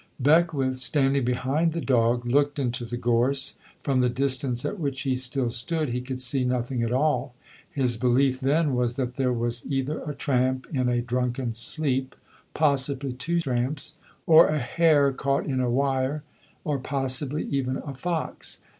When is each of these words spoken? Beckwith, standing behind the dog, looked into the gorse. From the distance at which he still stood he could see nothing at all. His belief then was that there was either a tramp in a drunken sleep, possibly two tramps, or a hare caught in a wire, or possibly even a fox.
Beckwith, 0.19 0.79
standing 0.79 1.23
behind 1.23 1.73
the 1.73 1.79
dog, 1.79 2.25
looked 2.25 2.57
into 2.57 2.85
the 2.85 2.97
gorse. 2.97 3.55
From 3.83 4.01
the 4.01 4.09
distance 4.09 4.65
at 4.65 4.79
which 4.79 5.03
he 5.03 5.13
still 5.13 5.51
stood 5.51 5.89
he 5.89 6.01
could 6.01 6.19
see 6.19 6.43
nothing 6.43 6.81
at 6.81 6.91
all. 6.91 7.35
His 7.69 7.97
belief 7.97 8.39
then 8.39 8.73
was 8.73 8.95
that 8.95 9.17
there 9.17 9.31
was 9.31 9.63
either 9.67 10.01
a 10.01 10.15
tramp 10.15 10.65
in 10.73 10.89
a 10.89 11.03
drunken 11.03 11.53
sleep, 11.53 12.15
possibly 12.55 13.13
two 13.13 13.41
tramps, 13.41 13.93
or 14.25 14.47
a 14.47 14.57
hare 14.57 15.11
caught 15.11 15.45
in 15.45 15.59
a 15.59 15.69
wire, 15.69 16.23
or 16.63 16.79
possibly 16.79 17.43
even 17.43 17.77
a 17.77 17.93
fox. 17.93 18.57